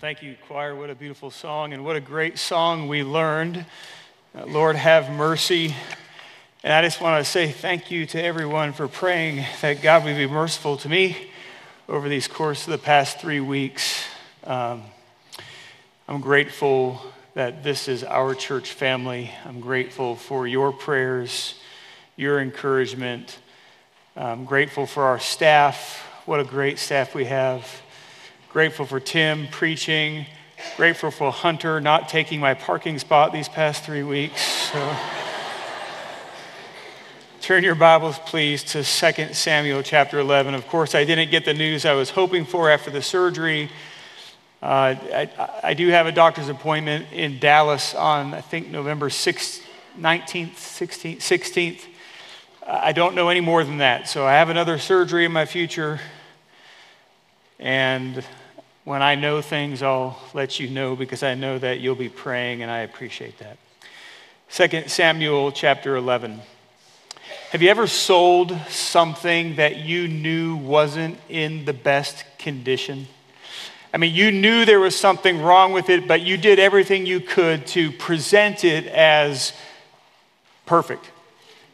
[0.00, 0.74] Thank you, choir.
[0.74, 3.66] What a beautiful song, and what a great song we learned.
[4.34, 5.76] Uh, Lord, have mercy.
[6.64, 10.16] And I just want to say thank you to everyone for praying that God would
[10.16, 11.30] be merciful to me
[11.86, 14.06] over these course of the past three weeks.
[14.44, 14.84] Um,
[16.08, 17.02] I'm grateful
[17.34, 19.30] that this is our church family.
[19.44, 21.56] I'm grateful for your prayers,
[22.16, 23.38] your encouragement.
[24.16, 25.98] I'm grateful for our staff.
[26.24, 27.82] What a great staff we have.
[28.52, 30.26] Grateful for Tim preaching.
[30.76, 34.42] Grateful for Hunter not taking my parking spot these past three weeks.
[34.42, 34.96] So.
[37.40, 40.54] Turn your Bibles, please, to 2 Samuel chapter 11.
[40.54, 43.70] Of course, I didn't get the news I was hoping for after the surgery.
[44.60, 49.62] Uh, I, I, do have a doctor's appointment in Dallas on, I think, November 6th,
[49.96, 51.82] 19th, 16th, 16th.
[52.66, 54.08] I don't know any more than that.
[54.08, 56.00] So I have another surgery in my future.
[57.60, 58.24] And
[58.90, 62.62] when I know things, I'll let you know because I know that you'll be praying,
[62.62, 63.56] and I appreciate that.
[64.50, 66.40] 2 Samuel chapter 11.
[67.52, 73.06] Have you ever sold something that you knew wasn't in the best condition?
[73.94, 77.20] I mean, you knew there was something wrong with it, but you did everything you
[77.20, 79.52] could to present it as
[80.66, 81.08] perfect.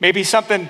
[0.00, 0.68] Maybe something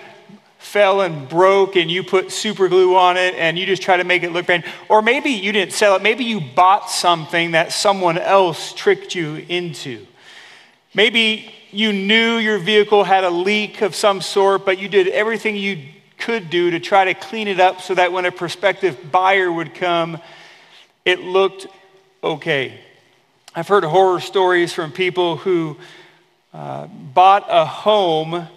[0.67, 4.03] fell and broke and you put super glue on it and you just try to
[4.03, 6.03] make it look brand or maybe you didn't sell it.
[6.03, 10.05] Maybe you bought something that someone else tricked you into.
[10.92, 15.56] Maybe you knew your vehicle had a leak of some sort but you did everything
[15.56, 15.78] you
[16.19, 19.72] could do to try to clean it up so that when a prospective buyer would
[19.72, 20.20] come
[21.05, 21.69] it looked
[22.25, 22.81] okay.
[23.55, 25.77] I've heard horror stories from people who
[26.53, 28.48] uh, bought a home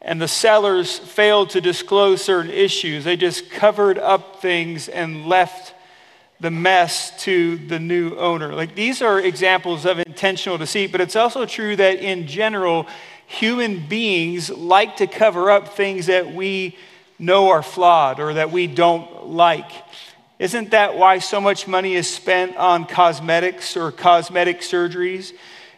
[0.00, 3.04] and the sellers failed to disclose certain issues.
[3.04, 5.74] They just covered up things and left
[6.40, 8.54] the mess to the new owner.
[8.54, 12.86] Like these are examples of intentional deceit, but it's also true that in general,
[13.26, 16.76] human beings like to cover up things that we
[17.18, 19.70] know are flawed or that we don't like.
[20.38, 25.32] Isn't that why so much money is spent on cosmetics or cosmetic surgeries?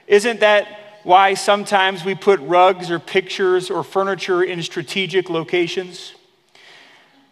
[0.06, 6.14] Isn't that why sometimes we put rugs or pictures or furniture in strategic locations?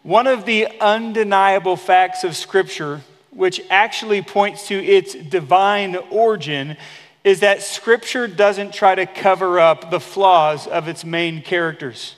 [0.03, 6.77] One of the undeniable facts of Scripture, which actually points to its divine origin,
[7.23, 12.15] is that Scripture doesn't try to cover up the flaws of its main characters.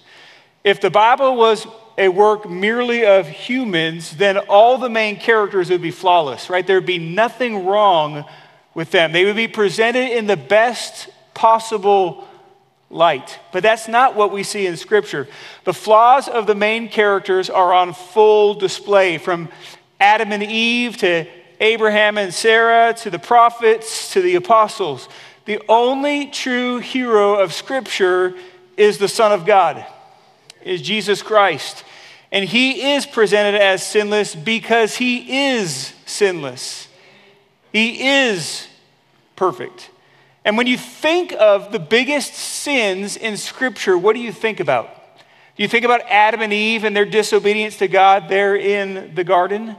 [0.64, 1.66] If the Bible was
[1.98, 6.66] a work merely of humans, then all the main characters would be flawless, right?
[6.66, 8.26] There would be nothing wrong
[8.74, 9.12] with them.
[9.12, 12.28] They would be presented in the best possible
[12.90, 13.40] light.
[13.52, 15.28] But that's not what we see in Scripture.
[15.64, 19.50] The flaws of the main characters are on full display from
[20.00, 21.26] Adam and Eve to
[21.60, 25.08] Abraham and Sarah to the prophets to the apostles.
[25.46, 28.36] The only true hero of Scripture
[28.78, 29.86] is the Son of God,
[30.64, 31.84] is Jesus Christ.
[32.32, 36.88] And he is presented as sinless because he is sinless.
[37.72, 38.68] He is
[39.36, 39.91] perfect.
[40.44, 44.96] And when you think of the biggest sins in Scripture, what do you think about?
[45.56, 49.24] Do you think about Adam and Eve and their disobedience to God there in the
[49.24, 49.76] garden?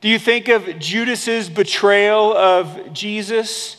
[0.00, 3.78] Do you think of Judas's betrayal of Jesus?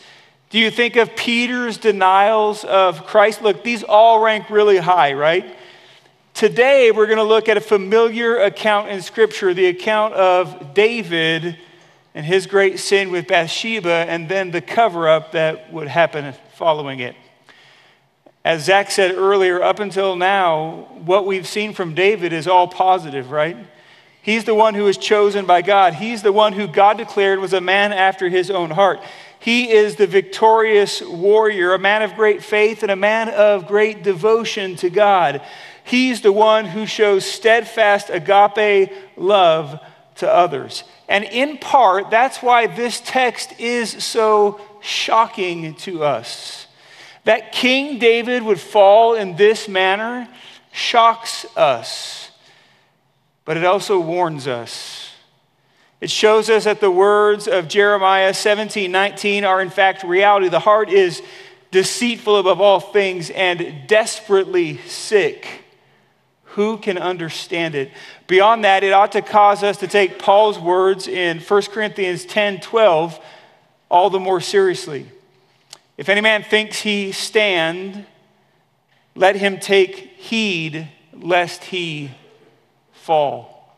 [0.49, 3.43] Do you think of Peter's denials of Christ?
[3.43, 5.55] Look, these all rank really high, right?
[6.33, 11.57] Today, we're going to look at a familiar account in Scripture, the account of David
[12.15, 17.01] and his great sin with Bathsheba, and then the cover up that would happen following
[17.01, 17.13] it.
[18.45, 23.31] As Zach said earlier, up until now, what we've seen from David is all positive,
[23.31, 23.57] right?
[24.21, 25.95] He's the one who was chosen by God.
[25.95, 29.01] He's the one who God declared was a man after his own heart.
[29.39, 34.03] He is the victorious warrior, a man of great faith and a man of great
[34.03, 35.41] devotion to God.
[35.83, 39.79] He's the one who shows steadfast agape love
[40.15, 40.83] to others.
[41.07, 46.67] And in part, that's why this text is so shocking to us.
[47.25, 50.27] That King David would fall in this manner
[50.71, 52.31] shocks us,
[53.45, 55.11] but it also warns us.
[56.01, 60.49] It shows us that the words of Jeremiah 17 19 are in fact reality.
[60.49, 61.21] The heart is
[61.71, 65.64] deceitful above all things and desperately sick.
[66.55, 67.91] Who can understand it?
[68.27, 72.61] Beyond that, it ought to cause us to take Paul's words in 1 Corinthians 10
[72.61, 73.19] 12
[73.89, 75.05] all the more seriously.
[75.97, 78.05] If any man thinks he stand,
[79.15, 82.11] let him take heed lest he
[82.93, 83.77] fall.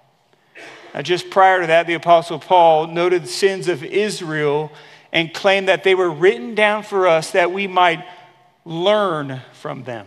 [0.94, 4.72] Now, just prior to that, the Apostle Paul noted the sins of Israel
[5.12, 8.06] and claimed that they were written down for us that we might
[8.66, 10.06] learn from them.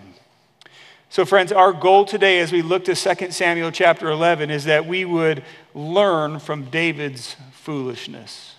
[1.12, 4.87] So, friends, our goal today as we look to 2 Samuel chapter 11 is that
[4.87, 5.43] we would
[5.75, 8.55] learn from David's foolishness.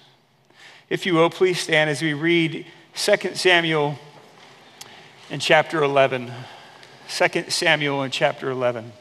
[0.89, 3.97] If you will, please stand as we read 2 Samuel
[5.29, 6.29] in chapter 11.
[7.07, 8.91] 2 Samuel in chapter 11.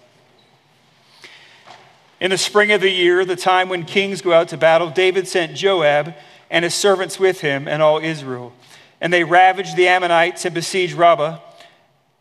[2.21, 5.27] In the spring of the year, the time when kings go out to battle, David
[5.27, 6.15] sent Joab
[6.51, 8.53] and his servants with him and all Israel.
[9.01, 11.41] And they ravaged the Ammonites and besieged Rabbah,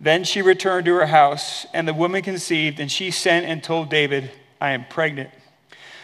[0.00, 3.88] Then she returned to her house, and the woman conceived, and she sent and told
[3.88, 5.30] David, I am pregnant.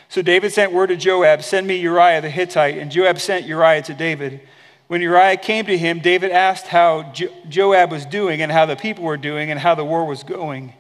[0.09, 2.79] So David sent word to Joab, Send me Uriah the Hittite.
[2.79, 4.41] And Joab sent Uriah to David.
[4.89, 8.77] When Uriah came to him, David asked how jo- Joab was doing, and how the
[8.77, 10.75] people were doing, and how the war was going.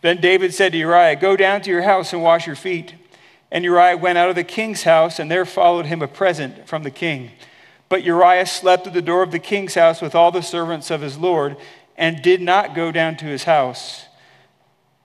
[0.00, 2.94] Then David said to Uriah, Go down to your house and wash your feet.
[3.50, 6.82] And Uriah went out of the king's house, and there followed him a present from
[6.82, 7.30] the king.
[7.88, 11.00] But Uriah slept at the door of the king's house with all the servants of
[11.00, 11.56] his Lord,
[11.96, 14.06] and did not go down to his house.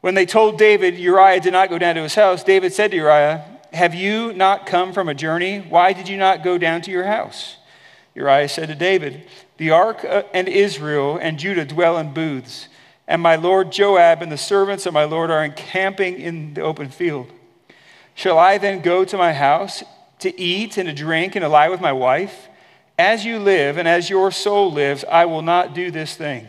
[0.01, 2.97] When they told David Uriah did not go down to his house, David said to
[2.97, 3.43] Uriah,
[3.73, 5.59] Have you not come from a journey?
[5.59, 7.57] Why did you not go down to your house?
[8.15, 9.23] Uriah said to David,
[9.57, 12.69] The ark uh, and Israel and Judah dwell in booths,
[13.07, 16.89] and my lord Joab and the servants of my lord are encamping in the open
[16.89, 17.31] field.
[18.15, 19.83] Shall I then go to my house
[20.19, 22.47] to eat and to drink and to lie with my wife?
[22.97, 26.47] As you live and as your soul lives, I will not do this thing.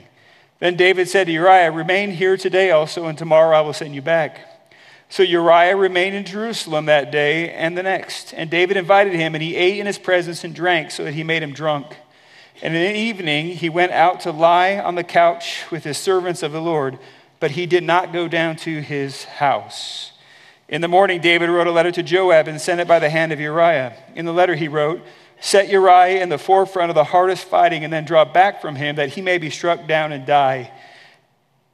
[0.60, 4.02] Then David said to Uriah, Remain here today also, and tomorrow I will send you
[4.02, 4.46] back.
[5.08, 8.32] So Uriah remained in Jerusalem that day and the next.
[8.32, 11.24] And David invited him, and he ate in his presence and drank, so that he
[11.24, 11.96] made him drunk.
[12.62, 16.42] And in the evening he went out to lie on the couch with his servants
[16.42, 16.98] of the Lord,
[17.40, 20.12] but he did not go down to his house.
[20.68, 23.32] In the morning, David wrote a letter to Joab and sent it by the hand
[23.32, 23.96] of Uriah.
[24.14, 25.02] In the letter, he wrote,
[25.40, 28.96] Set Uriah in the forefront of the hardest fighting and then draw back from him
[28.96, 30.70] that he may be struck down and die.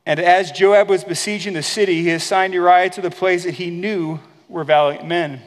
[0.06, 3.70] And as Joab was besieging the city, he assigned Uriah to the place that he
[3.70, 5.42] knew were valiant men.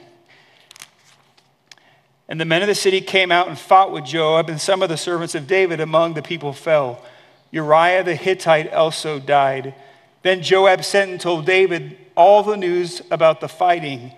[2.28, 4.90] And the men of the city came out and fought with Joab, and some of
[4.90, 7.04] the servants of David among the people fell.
[7.52, 9.74] Uriah the Hittite also died.
[10.22, 14.14] Then Joab sent and told David all the news about the fighting.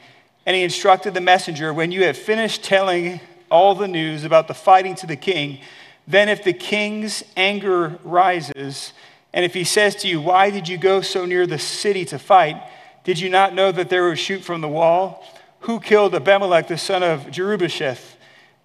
[0.46, 3.22] And he instructed the messenger when you have finished telling
[3.52, 5.60] all the news about the fighting to the king,
[6.08, 8.94] then if the king's anger rises,
[9.34, 12.18] and if he says to you, Why did you go so near the city to
[12.18, 12.62] fight?
[13.04, 15.24] Did you not know that there was shoot from the wall?
[15.62, 18.16] Who killed Abimelech, the son of Jerubbesheth?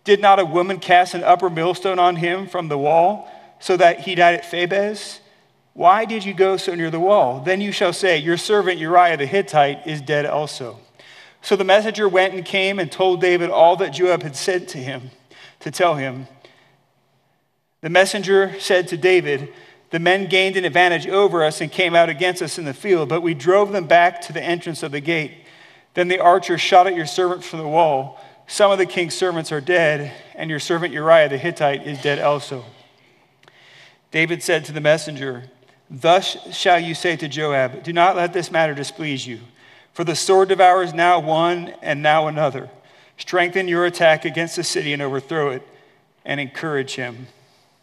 [0.05, 4.01] Did not a woman cast an upper millstone on him from the wall so that
[4.01, 5.21] he died at Thebez?
[5.75, 7.41] Why did you go so near the wall?
[7.41, 10.79] Then you shall say, Your servant Uriah the Hittite is dead also.
[11.47, 14.79] So the messenger went and came and told David all that Joab had said to
[14.79, 15.13] him
[15.61, 16.27] to tell him.
[17.83, 19.53] The messenger said to David,
[19.91, 23.09] The men gained an advantage over us and came out against us in the field,
[23.09, 25.35] but we drove them back to the entrance of the gate.
[25.95, 28.21] Then the archer shot at your servant from the wall.
[28.49, 32.19] Some of the king's servants are dead, and your servant Uriah the Hittite is dead
[32.19, 32.65] also.
[34.11, 35.45] David said to the messenger,
[35.89, 39.39] Thus shall you say to Joab, Do not let this matter displease you,
[39.97, 42.69] for the sword devours now one and now another.
[43.17, 45.67] Strengthen your attack against the city and overthrow it,
[46.23, 47.29] and encourage him.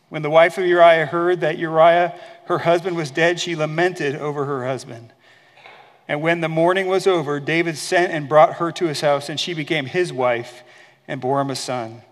[0.09, 2.13] When the wife of Uriah heard that Uriah,
[2.45, 5.11] her husband, was dead, she lamented over her husband.
[6.07, 9.39] And when the mourning was over, David sent and brought her to his house, and
[9.39, 10.61] she became his wife
[11.07, 12.03] and bore him a son.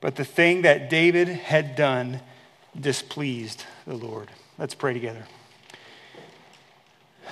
[0.00, 2.22] But the thing that David had done
[2.80, 4.30] displeased the Lord.
[4.56, 5.26] Let's pray together.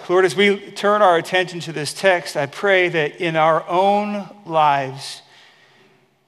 [0.08, 4.26] Lord, as we turn our attention to this text, I pray that in our own
[4.46, 5.20] lives,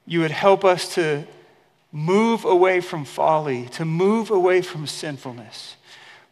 [0.06, 1.24] you would help us to
[1.90, 5.76] move away from folly, to move away from sinfulness.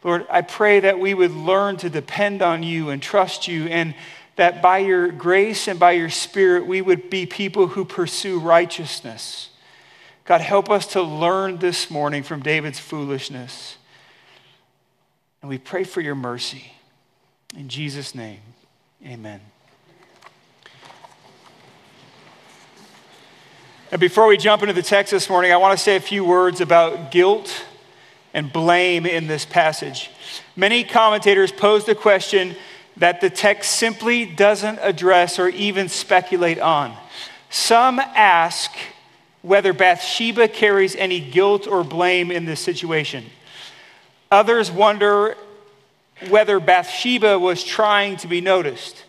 [0.03, 3.95] Lord, I pray that we would learn to depend on you and trust you, and
[4.35, 9.49] that by your grace and by your spirit, we would be people who pursue righteousness.
[10.23, 13.77] God, help us to learn this morning from David's foolishness.
[15.41, 16.73] And we pray for your mercy.
[17.55, 18.39] In Jesus' name,
[19.05, 19.41] amen.
[23.91, 26.23] And before we jump into the text this morning, I want to say a few
[26.23, 27.65] words about guilt
[28.35, 30.11] and blame in this passage.
[30.55, 32.55] Many commentators pose the question
[32.97, 36.95] that the text simply doesn't address or even speculate on.
[37.49, 38.71] Some ask
[39.41, 43.25] whether Bathsheba carries any guilt or blame in this situation.
[44.29, 45.35] Others wonder
[46.27, 49.05] whether Bathsheba was trying to be noticed.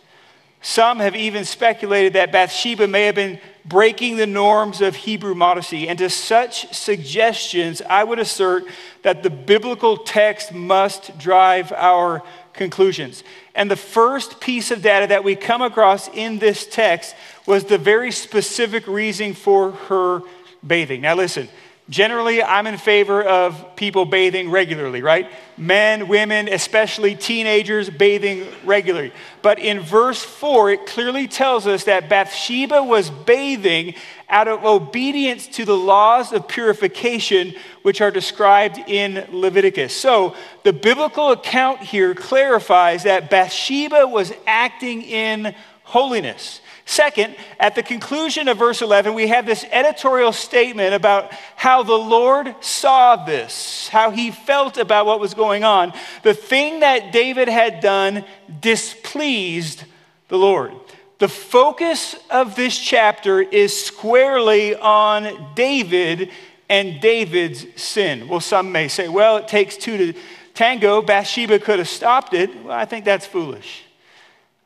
[0.61, 5.89] Some have even speculated that Bathsheba may have been breaking the norms of Hebrew modesty.
[5.89, 8.65] And to such suggestions, I would assert
[9.01, 13.23] that the biblical text must drive our conclusions.
[13.55, 17.15] And the first piece of data that we come across in this text
[17.47, 20.21] was the very specific reason for her
[20.65, 21.01] bathing.
[21.01, 21.49] Now, listen,
[21.91, 25.29] Generally, I'm in favor of people bathing regularly, right?
[25.57, 29.11] Men, women, especially teenagers bathing regularly.
[29.41, 33.95] But in verse 4, it clearly tells us that Bathsheba was bathing
[34.29, 39.93] out of obedience to the laws of purification, which are described in Leviticus.
[39.93, 46.61] So the biblical account here clarifies that Bathsheba was acting in holiness.
[46.91, 51.97] Second, at the conclusion of verse 11, we have this editorial statement about how the
[51.97, 55.93] Lord saw this, how he felt about what was going on.
[56.23, 58.25] The thing that David had done
[58.59, 59.85] displeased
[60.27, 60.73] the Lord.
[61.19, 66.29] The focus of this chapter is squarely on David
[66.69, 68.27] and David's sin.
[68.27, 70.19] Well, some may say, well, it takes two to
[70.53, 71.01] tango.
[71.01, 72.53] Bathsheba could have stopped it.
[72.65, 73.85] Well, I think that's foolish.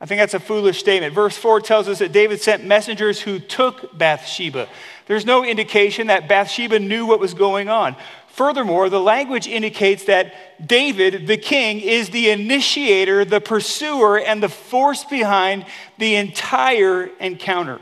[0.00, 1.14] I think that's a foolish statement.
[1.14, 4.68] Verse 4 tells us that David sent messengers who took Bathsheba.
[5.06, 7.96] There's no indication that Bathsheba knew what was going on.
[8.28, 14.50] Furthermore, the language indicates that David, the king, is the initiator, the pursuer, and the
[14.50, 15.64] force behind
[15.96, 17.80] the entire encounter.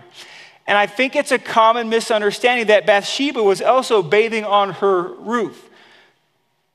[0.68, 5.68] And I think it's a common misunderstanding that Bathsheba was also bathing on her roof.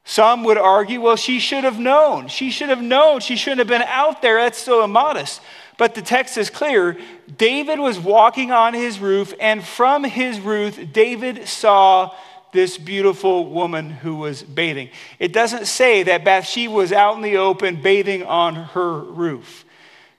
[0.10, 2.30] Some would argue, well, she should have known.
[2.30, 3.20] She should have known.
[3.20, 4.38] She shouldn't have been out there.
[4.38, 5.40] That's so immodest.
[5.78, 6.98] But the text is clear.
[7.38, 12.12] David was walking on his roof, and from his roof, David saw
[12.52, 14.90] this beautiful woman who was bathing.
[15.20, 19.64] It doesn't say that Bathsheba was out in the open bathing on her roof.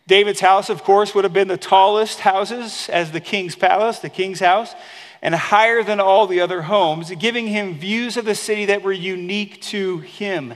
[0.07, 4.09] David's house, of course, would have been the tallest houses as the king's palace, the
[4.09, 4.73] king's house
[5.23, 8.93] and higher than all the other homes, giving him views of the city that were
[8.93, 10.55] unique to him.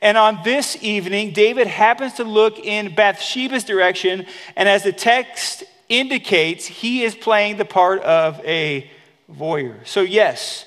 [0.00, 4.26] And on this evening, David happens to look in Bathsheba's direction,
[4.56, 8.90] and as the text indicates, he is playing the part of a
[9.30, 9.86] voyeur.
[9.86, 10.66] So, yes,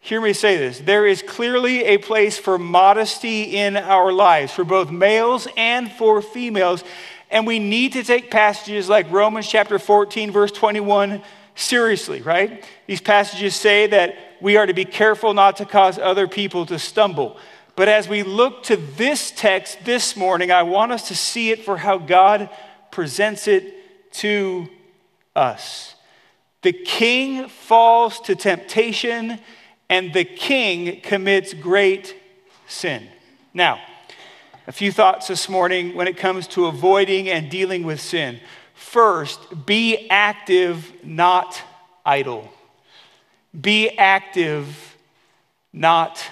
[0.00, 4.64] hear me say this there is clearly a place for modesty in our lives, for
[4.64, 6.82] both males and for females.
[7.30, 11.22] And we need to take passages like Romans chapter 14, verse 21
[11.56, 12.64] seriously, right?
[12.86, 16.78] These passages say that we are to be careful not to cause other people to
[16.78, 17.38] stumble.
[17.74, 21.64] But as we look to this text this morning, I want us to see it
[21.64, 22.48] for how God
[22.90, 24.68] presents it to
[25.34, 25.94] us.
[26.62, 29.38] The king falls to temptation,
[29.88, 32.16] and the king commits great
[32.66, 33.08] sin.
[33.52, 33.80] Now,
[34.66, 38.40] a few thoughts this morning when it comes to avoiding and dealing with sin.
[38.86, 41.60] First, be active, not
[42.04, 42.48] idle.
[43.60, 44.96] Be active,
[45.72, 46.24] not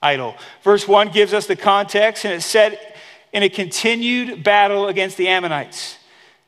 [0.00, 0.36] idle.
[0.62, 2.96] Verse 1 gives us the context, and it's set
[3.32, 5.98] in a continued battle against the Ammonites.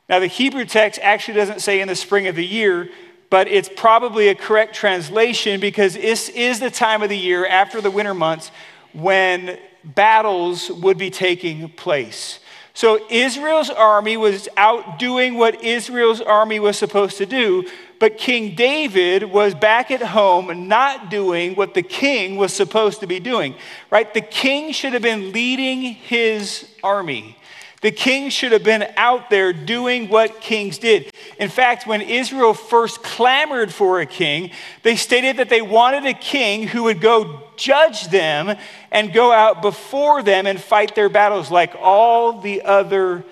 [0.07, 2.89] Now, the Hebrew text actually doesn't say in the spring of the year,
[3.29, 7.81] but it's probably a correct translation because this is the time of the year after
[7.81, 8.49] the winter months
[8.93, 12.39] when battles would be taking place.
[12.75, 18.55] So Israel's army was out doing what Israel's army was supposed to do, but King
[18.55, 23.53] David was back at home not doing what the king was supposed to be doing,
[23.91, 24.11] right?
[24.11, 27.37] The king should have been leading his army.
[27.83, 31.11] The king should have been out there doing what kings did.
[31.37, 34.51] In fact, when Israel first clamored for a king,
[34.83, 38.57] they stated that they wanted a king who would go judge them
[38.89, 43.25] and go out before them and fight their battles like all the other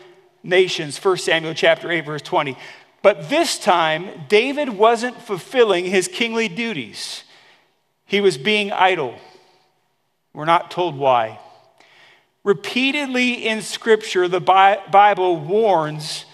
[0.44, 1.02] nations.
[1.02, 2.58] 1 Samuel chapter 8 verse 20.
[3.02, 7.24] But this time David wasn't fulfilling his kingly duties.
[8.06, 9.18] He was being idle.
[10.34, 11.40] We're not told why.
[12.44, 16.26] Repeatedly in Scripture, the Bible warns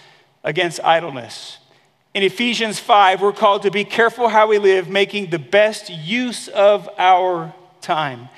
[0.43, 1.57] against idleness.
[2.13, 6.47] In Ephesians 5, we're called to be careful how we live, making the best use
[6.47, 8.29] of our time.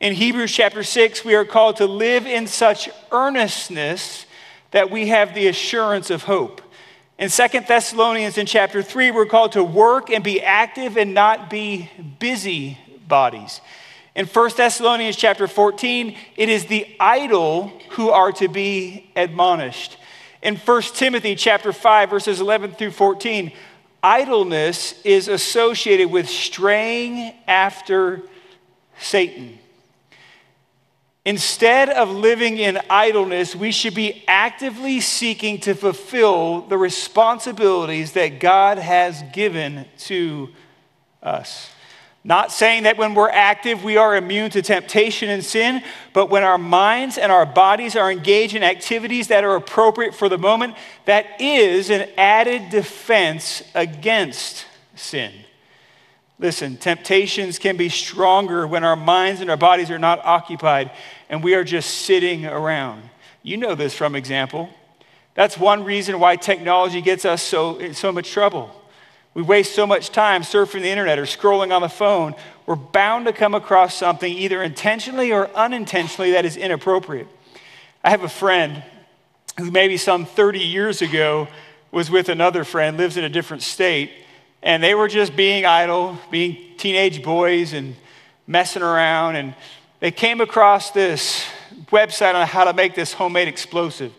[0.00, 4.26] In Hebrews chapter 6, we are called to live in such earnestness
[4.72, 6.60] that we have the assurance of hope.
[7.18, 11.48] In Second Thessalonians in chapter 3, we're called to work and be active and not
[11.48, 11.88] be
[12.18, 12.76] busy
[13.08, 13.62] bodies.
[14.14, 19.96] In 1 Thessalonians chapter 14, it is the idle who are to be admonished.
[20.40, 23.50] In 1 Timothy chapter 5, verses 11 through 14,
[24.04, 28.22] idleness is associated with straying after
[29.00, 29.58] Satan.
[31.24, 38.38] Instead of living in idleness, we should be actively seeking to fulfill the responsibilities that
[38.38, 40.50] God has given to
[41.22, 41.70] us.
[42.26, 45.82] Not saying that when we're active, we are immune to temptation and sin,
[46.14, 50.30] but when our minds and our bodies are engaged in activities that are appropriate for
[50.30, 54.64] the moment, that is an added defense against
[54.94, 55.32] sin.
[56.38, 60.90] Listen, temptations can be stronger when our minds and our bodies are not occupied
[61.28, 63.02] and we are just sitting around.
[63.42, 64.70] You know this from example.
[65.34, 68.74] That's one reason why technology gets us so, in so much trouble.
[69.34, 72.34] We waste so much time surfing the internet or scrolling on the phone.
[72.66, 77.26] We're bound to come across something either intentionally or unintentionally that is inappropriate.
[78.04, 78.82] I have a friend
[79.58, 81.48] who maybe some 30 years ago
[81.90, 84.10] was with another friend, lives in a different state,
[84.62, 87.94] and they were just being idle, being teenage boys and
[88.46, 89.36] messing around.
[89.36, 89.54] And
[90.00, 91.44] they came across this
[91.86, 94.12] website on how to make this homemade explosive.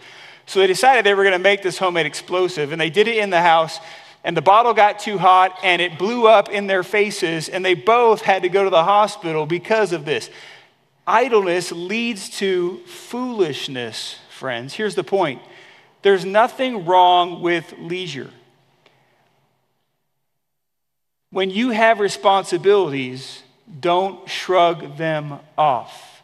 [0.45, 3.17] So they decided they were going to make this homemade explosive, and they did it
[3.17, 3.79] in the house.
[4.25, 7.75] And the bottle got too hot and it blew up in their faces, and they
[7.75, 10.31] both had to go to the hospital because of this.
[11.05, 14.73] Idleness leads to foolishness, friends.
[14.73, 15.43] Here's the point
[16.01, 18.31] there's nothing wrong with leisure.
[21.29, 23.43] When you have responsibilities,
[23.79, 26.23] don't shrug them off.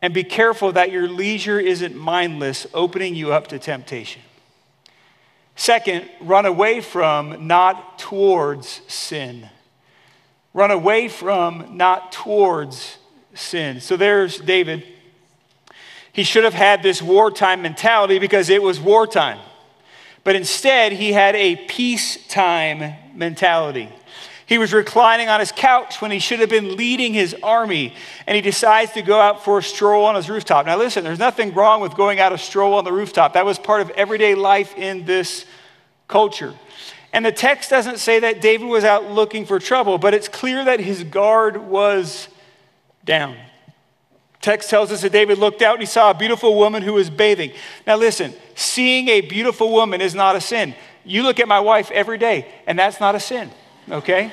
[0.00, 4.22] And be careful that your leisure isn't mindless, opening you up to temptation.
[5.60, 9.46] Second, run away from, not towards sin.
[10.54, 12.96] Run away from, not towards
[13.34, 13.82] sin.
[13.82, 14.86] So there's David.
[16.14, 19.38] He should have had this wartime mentality because it was wartime.
[20.24, 23.90] But instead, he had a peacetime mentality.
[24.50, 27.94] He was reclining on his couch when he should have been leading his army,
[28.26, 30.66] and he decides to go out for a stroll on his rooftop.
[30.66, 33.34] Now, listen, there's nothing wrong with going out a stroll on the rooftop.
[33.34, 35.46] That was part of everyday life in this
[36.08, 36.52] culture.
[37.12, 40.64] And the text doesn't say that David was out looking for trouble, but it's clear
[40.64, 42.26] that his guard was
[43.04, 43.36] down.
[44.40, 47.08] Text tells us that David looked out and he saw a beautiful woman who was
[47.08, 47.52] bathing.
[47.86, 50.74] Now, listen, seeing a beautiful woman is not a sin.
[51.04, 53.48] You look at my wife every day, and that's not a sin
[53.90, 54.30] okay?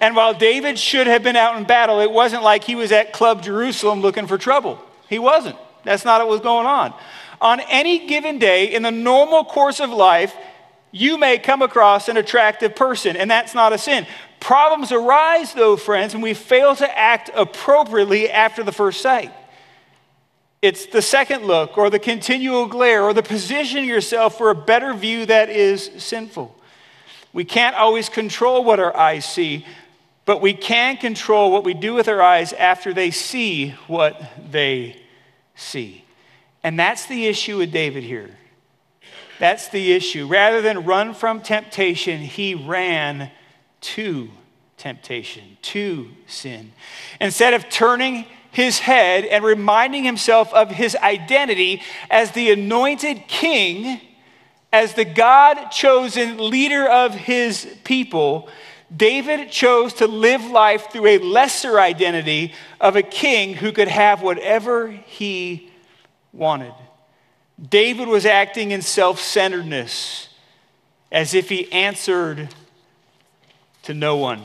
[0.00, 3.12] and while David should have been out in battle, it wasn't like he was at
[3.12, 4.78] Club Jerusalem looking for trouble.
[5.08, 5.56] He wasn't.
[5.84, 6.94] That's not what was going on.
[7.40, 10.34] On any given day, in the normal course of life,
[10.90, 14.06] you may come across an attractive person, and that's not a sin.
[14.40, 19.32] Problems arise, though, friends, when we fail to act appropriately after the first sight.
[20.62, 24.92] It's the second look, or the continual glare, or the positioning yourself for a better
[24.94, 26.57] view that is sinful.
[27.32, 29.66] We can't always control what our eyes see,
[30.24, 35.00] but we can control what we do with our eyes after they see what they
[35.54, 36.04] see.
[36.62, 38.36] And that's the issue with David here.
[39.38, 40.26] That's the issue.
[40.26, 43.30] Rather than run from temptation, he ran
[43.80, 44.30] to
[44.76, 46.72] temptation, to sin.
[47.20, 54.00] Instead of turning his head and reminding himself of his identity as the anointed king,
[54.72, 58.48] as the God chosen leader of his people,
[58.94, 64.22] David chose to live life through a lesser identity of a king who could have
[64.22, 65.70] whatever he
[66.32, 66.74] wanted.
[67.70, 70.28] David was acting in self centeredness
[71.10, 72.48] as if he answered
[73.82, 74.42] to no one.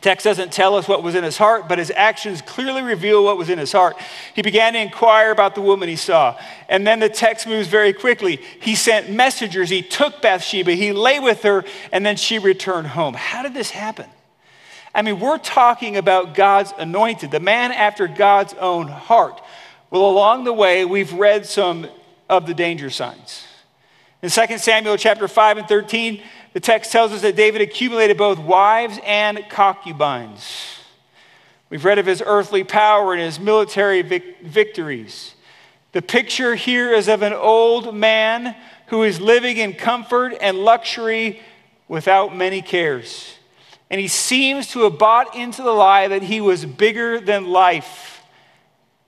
[0.00, 3.38] Text doesn't tell us what was in his heart, but his actions clearly reveal what
[3.38, 3.96] was in his heart.
[4.34, 6.38] He began to inquire about the woman he saw.
[6.68, 8.40] And then the text moves very quickly.
[8.60, 9.70] He sent messengers.
[9.70, 10.72] He took Bathsheba.
[10.72, 13.14] He lay with her, and then she returned home.
[13.14, 14.06] How did this happen?
[14.94, 19.40] I mean, we're talking about God's anointed, the man after God's own heart.
[19.90, 21.88] Well, along the way, we've read some
[22.28, 23.44] of the danger signs.
[24.20, 28.38] In 2 Samuel chapter 5 and 13, the text tells us that David accumulated both
[28.38, 30.78] wives and concubines.
[31.70, 35.34] We've read of his earthly power and his military vic- victories.
[35.92, 38.56] The picture here is of an old man
[38.86, 41.40] who is living in comfort and luxury
[41.88, 43.34] without many cares.
[43.90, 48.22] And he seems to have bought into the lie that he was bigger than life.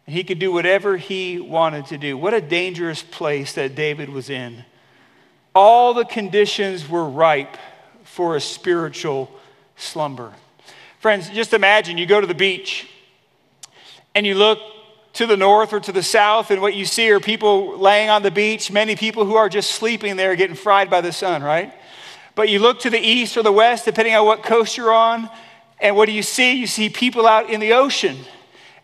[0.06, 2.16] And he could do whatever he wanted to do.
[2.16, 4.64] What a dangerous place that David was in.
[5.54, 7.56] All the conditions were ripe
[8.04, 9.30] for a spiritual
[9.76, 10.32] slumber.
[11.00, 12.88] Friends, just imagine you go to the beach
[14.14, 14.58] and you look
[15.14, 18.22] to the north or to the south, and what you see are people laying on
[18.22, 21.72] the beach, many people who are just sleeping there getting fried by the sun, right?
[22.36, 25.28] But you look to the east or the west, depending on what coast you're on,
[25.80, 26.52] and what do you see?
[26.52, 28.18] You see people out in the ocean,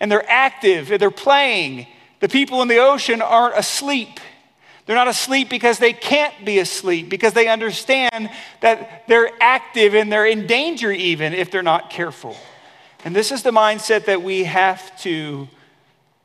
[0.01, 1.87] and they're active, and they're playing.
[2.21, 4.19] The people in the ocean aren't asleep.
[4.87, 10.11] They're not asleep because they can't be asleep, because they understand that they're active and
[10.11, 12.37] they're in danger even if they're not careful.
[13.05, 15.49] And this is the mindset that we have to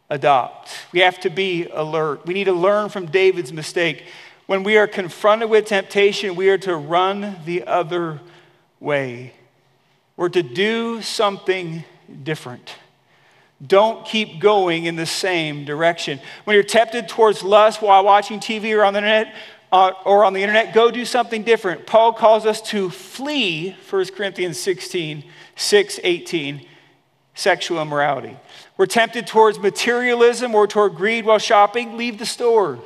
[0.09, 0.69] adopt.
[0.91, 2.25] We have to be alert.
[2.25, 4.03] We need to learn from David's mistake.
[4.45, 8.19] When we are confronted with temptation, we are to run the other
[8.79, 9.33] way.
[10.17, 11.83] We're to do something
[12.23, 12.75] different.
[13.65, 16.19] Don't keep going in the same direction.
[16.45, 19.35] When you're tempted towards lust while watching TV or on the internet,
[19.71, 21.85] uh, or on the internet, go do something different.
[21.85, 25.23] Paul calls us to flee, 1 Corinthians 16,
[25.55, 26.67] 6, 18,
[27.35, 28.35] sexual immorality.
[28.77, 32.79] We're tempted towards materialism or toward greed while shopping, leave the store.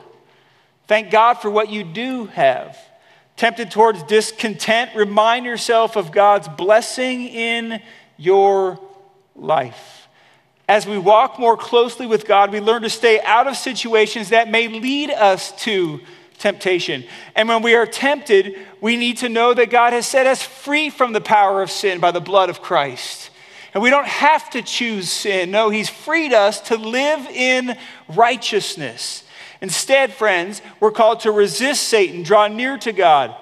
[0.88, 2.78] Thank God for what you do have.
[3.38, 7.82] Tempted towards discontent, remind yourself of God's blessing in
[8.18, 8.80] your
[9.36, 10.05] life.
[10.68, 14.50] As we walk more closely with God, we learn to stay out of situations that
[14.50, 16.02] may lead us to
[16.40, 17.04] temptation.
[17.36, 20.90] And when we are tempted, we need to know that God has set us free
[20.90, 23.30] from the power of sin by the blood of Christ.
[23.74, 25.52] And we don't have to choose sin.
[25.52, 29.24] No, He's freed us to live in righteousness.
[29.62, 33.36] Instead, friends, we're called to resist Satan, draw near to God.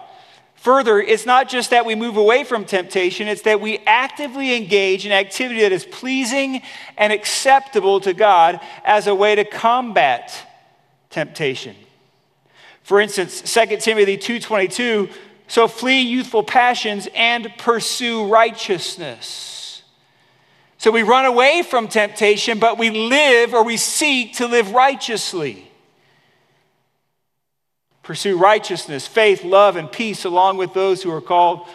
[0.63, 5.06] Further, it's not just that we move away from temptation, it's that we actively engage
[5.06, 6.62] in activity that is pleasing
[6.95, 10.32] and acceptable to God as a way to combat
[11.10, 11.76] temptation.
[12.82, 15.10] For instance, 2 Timothy 2:22,
[15.49, 19.82] so flee youthful passions and pursue righteousness.
[20.78, 25.69] So we run away from temptation, but we live or we seek to live righteously.
[28.03, 31.67] Pursue righteousness, faith, love, and peace along with those who are called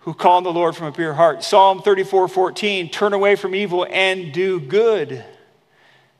[0.00, 1.42] who call on the Lord from a pure heart.
[1.42, 5.24] Psalm 34 14, turn away from evil and do good.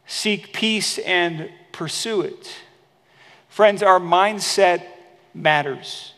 [0.07, 2.53] Seek peace and pursue it.
[3.49, 4.85] Friends, our mindset
[5.35, 6.15] matters.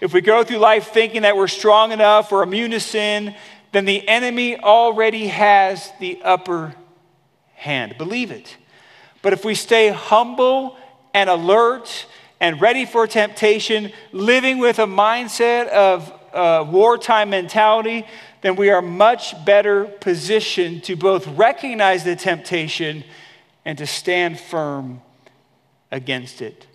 [0.00, 3.34] If we go through life thinking that we're strong enough or immune to sin,
[3.72, 6.74] then the enemy already has the upper
[7.54, 7.96] hand.
[7.98, 8.56] Believe it.
[9.22, 10.76] But if we stay humble
[11.14, 12.06] and alert
[12.40, 18.06] and ready for temptation, living with a mindset of uh, wartime mentality,
[18.42, 23.02] then we are much better positioned to both recognize the temptation
[23.64, 25.02] and to stand firm
[25.90, 26.66] against it.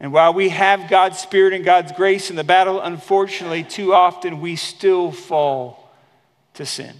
[0.00, 4.40] And while we have God's Spirit and God's grace in the battle, unfortunately, too often
[4.40, 5.90] we still fall
[6.54, 6.94] to sin.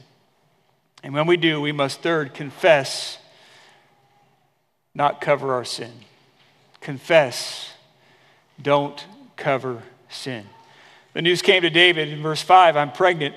[1.02, 3.18] And when we do, we must third confess,
[4.94, 5.92] not cover our sin
[6.84, 7.72] confess,
[8.62, 9.04] don't
[9.36, 10.46] cover sin.
[11.14, 13.34] The news came to David in verse 5 I'm pregnant.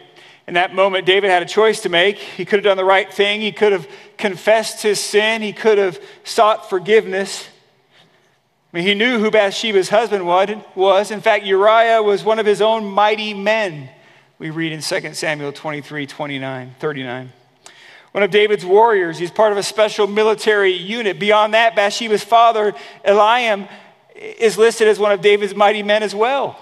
[0.48, 2.18] In that moment, David had a choice to make.
[2.18, 3.42] He could have done the right thing.
[3.42, 5.42] He could have confessed his sin.
[5.42, 7.48] He could have sought forgiveness.
[8.72, 11.12] I mean, he knew who Bathsheba's husband was.
[11.12, 13.90] In fact, Uriah was one of his own mighty men,
[14.40, 17.34] we read in 2 Samuel 23 29, 39
[18.18, 19.20] one of David's warriors.
[19.20, 21.20] He's part of a special military unit.
[21.20, 22.74] Beyond that, Bathsheba's father,
[23.06, 23.70] Eliam,
[24.16, 26.58] is listed as one of David's mighty men as well.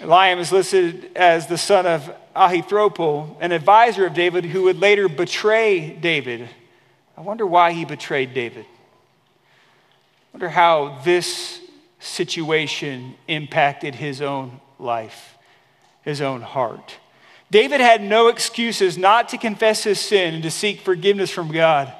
[0.00, 5.08] Eliam is listed as the son of Ahithophel, an advisor of David who would later
[5.08, 6.46] betray David.
[7.16, 8.66] I wonder why he betrayed David.
[8.66, 11.62] I wonder how this
[12.00, 15.38] situation impacted his own life,
[16.02, 16.98] his own heart.
[17.50, 21.92] David had no excuses not to confess his sin and to seek forgiveness from God,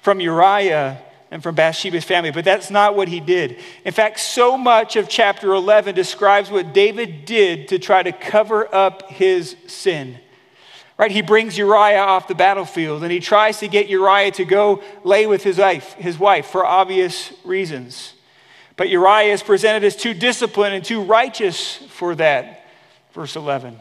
[0.00, 3.58] from Uriah and from Bathsheba's family, but that's not what he did.
[3.84, 8.72] In fact, so much of chapter 11 describes what David did to try to cover
[8.74, 10.18] up his sin.
[10.98, 11.10] Right?
[11.10, 15.26] He brings Uriah off the battlefield and he tries to get Uriah to go lay
[15.26, 18.14] with his wife, his wife for obvious reasons.
[18.76, 22.66] But Uriah is presented as too disciplined and too righteous for that.
[23.14, 23.78] Verse 11.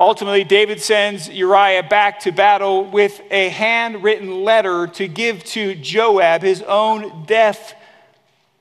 [0.00, 6.42] Ultimately, David sends Uriah back to battle with a handwritten letter to give to Joab
[6.42, 7.74] his own death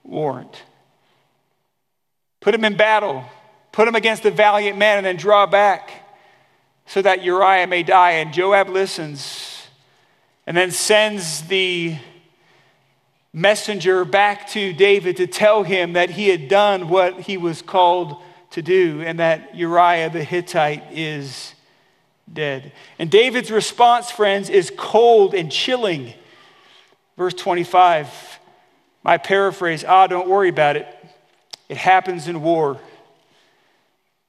[0.04, 0.62] warrant.
[2.40, 3.26] Put him in battle,
[3.72, 5.92] put him against the valiant man, and then draw back
[6.86, 8.12] so that Uriah may die.
[8.12, 9.68] And Joab listens
[10.46, 11.98] and then sends the
[13.32, 18.22] messenger back to David to tell him that he had done what he was called
[18.54, 21.54] to do and that Uriah the Hittite is
[22.32, 22.72] dead.
[22.98, 26.14] And David's response, friends, is cold and chilling.
[27.18, 28.40] Verse 25,
[29.04, 30.88] my paraphrase, ah, don't worry about it.
[31.68, 32.80] It happens in war.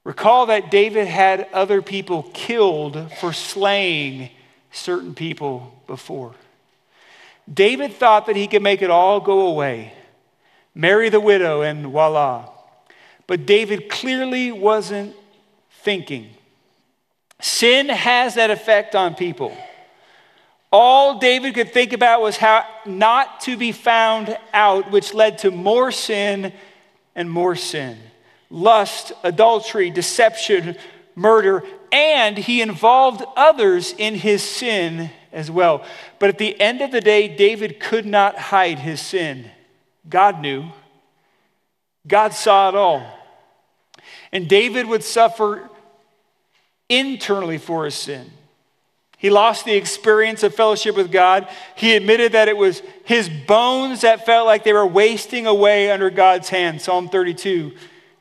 [0.05, 4.31] Recall that David had other people killed for slaying
[4.71, 6.35] certain people before.
[7.53, 9.93] David thought that he could make it all go away,
[10.75, 12.54] marry the widow, and voila.
[13.27, 15.15] But David clearly wasn't
[15.83, 16.31] thinking.
[17.41, 19.57] Sin has that effect on people.
[20.73, 25.51] All David could think about was how not to be found out, which led to
[25.51, 26.53] more sin
[27.15, 27.99] and more sin
[28.51, 30.77] lust, adultery, deception,
[31.17, 35.85] murder, and he involved others in his sin as well.
[36.19, 39.51] But at the end of the day, David could not hide his sin.
[40.09, 40.67] God knew,
[42.07, 43.07] God saw it all.
[44.33, 45.69] And David would suffer
[46.89, 48.31] internally for his sin.
[49.17, 51.49] He lost the experience of fellowship with God.
[51.77, 56.11] He admitted that it was his bones that felt like they were wasting away under
[56.11, 56.83] God's hand.
[56.83, 57.73] Psalm 32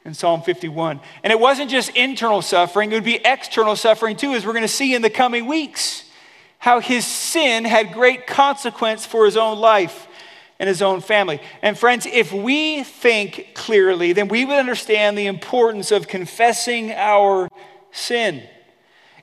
[0.06, 1.02] and Psalm 51.
[1.24, 4.62] And it wasn't just internal suffering, it would be external suffering too, as we're going
[4.64, 6.06] to see in the coming weeks.
[6.60, 10.08] How his sin had great consequence for his own life
[10.60, 11.42] and his own family.
[11.62, 17.50] And friends, if we think clearly, then we would understand the importance of confessing our
[17.92, 18.44] sin.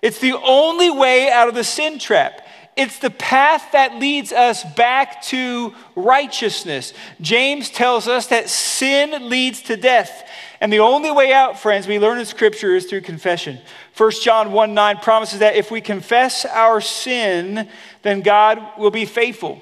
[0.03, 2.47] It's the only way out of the sin trap.
[2.77, 6.95] It's the path that leads us back to righteousness.
[7.21, 10.29] James tells us that sin leads to death.
[10.61, 13.59] And the only way out, friends, we learn in Scripture is through confession.
[13.97, 17.69] 1 John 1 9 promises that if we confess our sin,
[18.03, 19.61] then God will be faithful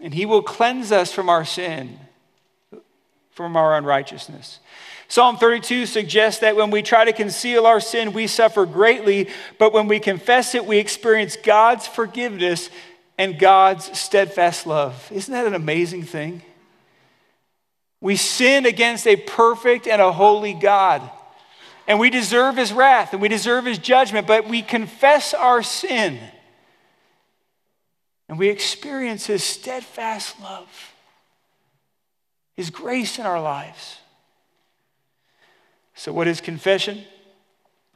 [0.00, 1.98] and he will cleanse us from our sin,
[3.30, 4.60] from our unrighteousness.
[5.08, 9.72] Psalm 32 suggests that when we try to conceal our sin, we suffer greatly, but
[9.72, 12.68] when we confess it, we experience God's forgiveness
[13.16, 15.10] and God's steadfast love.
[15.10, 16.42] Isn't that an amazing thing?
[18.00, 21.08] We sin against a perfect and a holy God,
[21.88, 26.20] and we deserve his wrath and we deserve his judgment, but we confess our sin
[28.28, 30.68] and we experience his steadfast love,
[32.56, 33.98] his grace in our lives.
[35.94, 37.02] So, what is confession?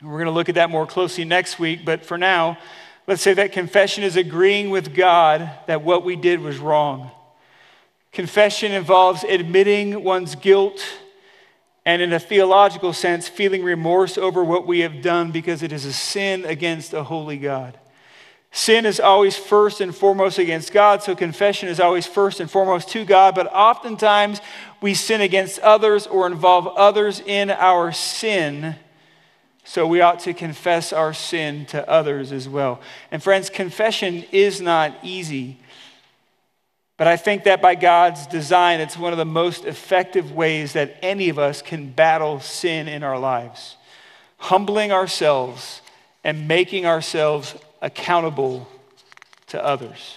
[0.03, 2.59] We're going to look at that more closely next week, but for now,
[3.07, 7.13] let's say that confession is agreeing with God that what we did was wrong.
[8.11, 10.83] Confession involves admitting one's guilt
[11.85, 15.85] and, in a theological sense, feeling remorse over what we have done because it is
[15.85, 17.79] a sin against a holy God.
[18.55, 22.91] Sin is always first and foremost against God, so confession is always first and foremost
[22.91, 24.43] to God, but oftentimes
[24.83, 28.77] we sin against others or involve others in our sin.
[29.65, 32.83] So we ought to confess our sin to others as well.
[33.11, 35.59] And friends, confession is not easy.
[36.99, 40.99] But I think that by God's design, it's one of the most effective ways that
[41.01, 43.77] any of us can battle sin in our lives.
[44.37, 45.81] Humbling ourselves
[46.23, 48.67] and making ourselves accountable
[49.49, 50.17] to others.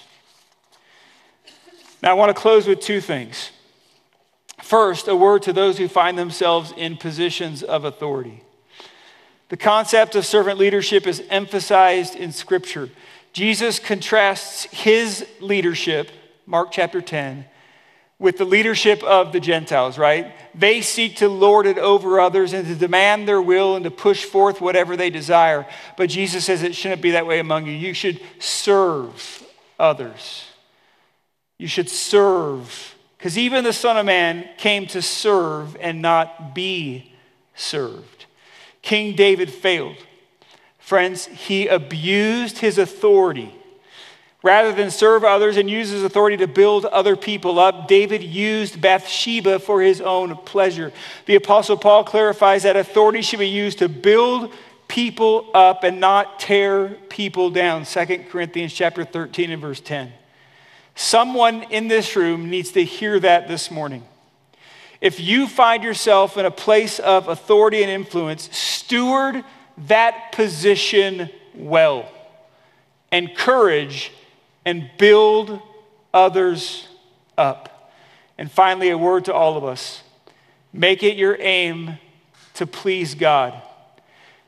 [2.01, 3.51] Now, I want to close with two things.
[4.61, 8.43] First, a word to those who find themselves in positions of authority.
[9.49, 12.89] The concept of servant leadership is emphasized in Scripture.
[13.33, 16.09] Jesus contrasts his leadership,
[16.45, 17.45] Mark chapter 10,
[18.17, 20.33] with the leadership of the Gentiles, right?
[20.53, 24.23] They seek to lord it over others and to demand their will and to push
[24.23, 25.65] forth whatever they desire.
[25.97, 27.73] But Jesus says it shouldn't be that way among you.
[27.73, 29.43] You should serve
[29.77, 30.45] others.
[31.57, 32.95] You should serve.
[33.17, 37.13] Because even the Son of Man came to serve and not be
[37.53, 38.25] served.
[38.81, 39.97] King David failed.
[40.79, 43.53] Friends, he abused his authority
[44.45, 48.79] Rather than serve others and use his authority to build other people up, David used
[48.79, 50.93] Bathsheba for his own pleasure.
[51.25, 54.53] The Apostle Paul clarifies that authority should be used to build
[54.87, 57.85] people up and not tear people down.
[57.85, 60.13] 2 Corinthians chapter 13 and verse 10.
[60.93, 64.03] Someone in this room needs to hear that this morning.
[65.01, 69.43] If you find yourself in a place of authority and influence, steward
[69.87, 72.07] that position well.
[73.11, 74.11] Encourage
[74.65, 75.61] and build
[76.13, 76.87] others
[77.37, 77.91] up.
[78.37, 80.01] And finally, a word to all of us
[80.73, 81.97] make it your aim
[82.55, 83.61] to please God.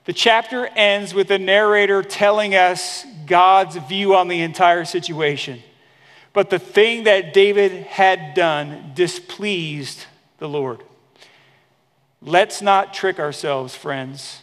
[0.05, 5.61] The chapter ends with the narrator telling us God's view on the entire situation.
[6.33, 10.05] But the thing that David had done displeased
[10.37, 10.83] the Lord.
[12.21, 14.41] Let's not trick ourselves, friends.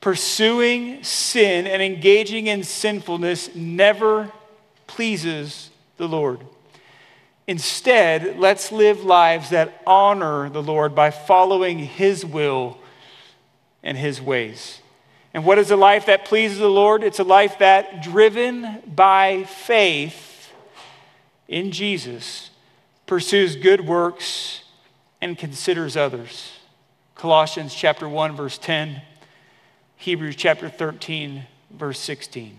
[0.00, 4.30] Pursuing sin and engaging in sinfulness never
[4.86, 6.40] pleases the Lord.
[7.46, 12.78] Instead, let's live lives that honor the Lord by following His will
[13.82, 14.80] and His ways.
[15.32, 17.04] And what is a life that pleases the Lord?
[17.04, 20.52] It's a life that, driven by faith
[21.46, 22.50] in Jesus,
[23.06, 24.62] pursues good works
[25.20, 26.52] and considers others.
[27.14, 29.02] Colossians chapter 1 verse 10,
[29.96, 32.58] Hebrews chapter 13 verse 16.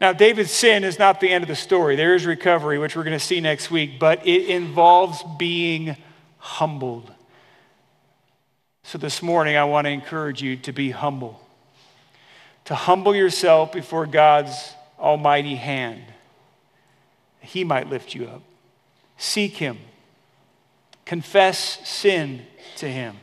[0.00, 1.94] Now, David's sin is not the end of the story.
[1.94, 5.96] There is recovery, which we're going to see next week, but it involves being
[6.38, 7.12] humbled.
[8.82, 11.38] So, this morning, I want to encourage you to be humble,
[12.64, 16.02] to humble yourself before God's almighty hand.
[17.40, 18.42] He might lift you up.
[19.18, 19.78] Seek Him,
[21.04, 23.16] confess sin to Him.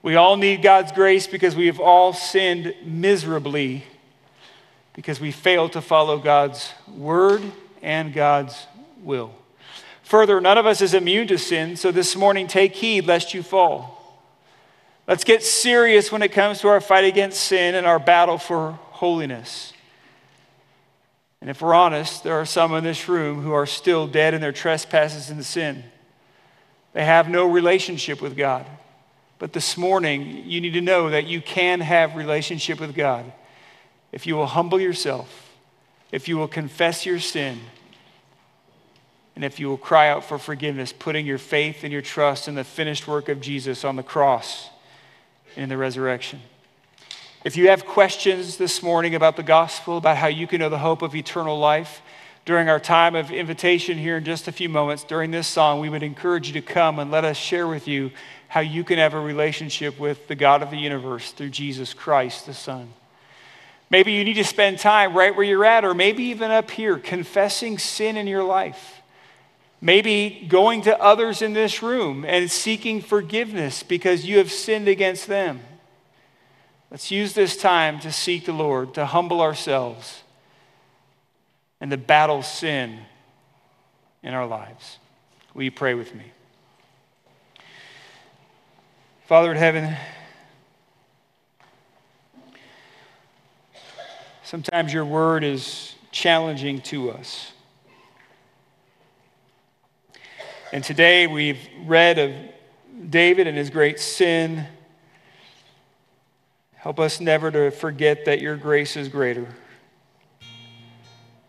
[0.00, 3.84] We all need God's grace because we have all sinned miserably
[4.94, 7.42] because we fail to follow God's word
[7.82, 8.66] and God's
[9.02, 9.34] will.
[10.04, 13.42] Further, none of us is immune to sin, so this morning take heed lest you
[13.42, 14.22] fall.
[15.06, 18.72] Let's get serious when it comes to our fight against sin and our battle for
[18.72, 19.72] holiness.
[21.40, 24.40] And if we're honest, there are some in this room who are still dead in
[24.40, 25.84] their trespasses and sin.
[26.94, 28.64] They have no relationship with God.
[29.38, 33.30] But this morning, you need to know that you can have relationship with God
[34.14, 35.50] if you will humble yourself,
[36.12, 37.58] if you will confess your sin,
[39.34, 42.54] and if you will cry out for forgiveness, putting your faith and your trust in
[42.54, 44.70] the finished work of Jesus on the cross
[45.56, 46.40] and in the resurrection.
[47.44, 50.78] If you have questions this morning about the gospel, about how you can know the
[50.78, 52.00] hope of eternal life,
[52.44, 55.88] during our time of invitation here in just a few moments, during this song, we
[55.88, 58.12] would encourage you to come and let us share with you
[58.46, 62.46] how you can have a relationship with the God of the universe through Jesus Christ,
[62.46, 62.92] the Son.
[63.90, 66.98] Maybe you need to spend time right where you're at, or maybe even up here,
[66.98, 69.02] confessing sin in your life.
[69.80, 75.26] Maybe going to others in this room and seeking forgiveness because you have sinned against
[75.26, 75.60] them.
[76.90, 80.22] Let's use this time to seek the Lord, to humble ourselves,
[81.80, 83.00] and to battle sin
[84.22, 84.98] in our lives.
[85.52, 86.24] Will you pray with me?
[89.26, 89.96] Father in heaven,
[94.44, 97.52] Sometimes your word is challenging to us.
[100.70, 102.34] And today we've read of
[103.08, 104.66] David and his great sin.
[106.74, 109.48] Help us never to forget that your grace is greater.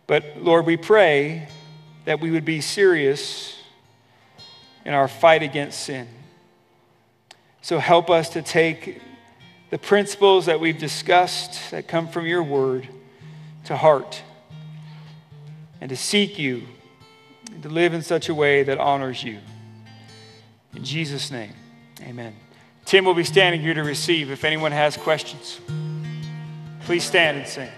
[0.06, 1.48] But Lord, we pray
[2.06, 3.58] that we would be serious
[4.86, 6.08] in our fight against sin.
[7.60, 9.02] So help us to take
[9.70, 12.88] the principles that we've discussed that come from your word
[13.64, 14.22] to heart
[15.80, 16.62] and to seek you
[17.52, 19.38] and to live in such a way that honors you.
[20.74, 21.52] In Jesus' name,
[22.02, 22.34] amen.
[22.84, 25.60] Tim will be standing here to receive if anyone has questions.
[26.84, 27.70] Please stand and sing.